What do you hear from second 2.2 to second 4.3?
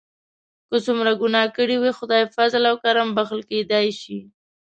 په فضل او کرم بښل کیدای شي.